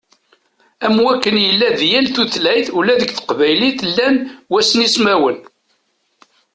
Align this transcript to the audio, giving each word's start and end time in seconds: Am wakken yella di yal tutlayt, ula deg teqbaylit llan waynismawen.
Am 0.85 0.95
wakken 1.05 1.37
yella 1.45 1.69
di 1.77 1.87
yal 1.91 2.07
tutlayt, 2.15 2.67
ula 2.77 2.93
deg 3.01 3.11
teqbaylit 3.17 3.79
llan 3.93 4.15
waynismawen. 4.51 5.37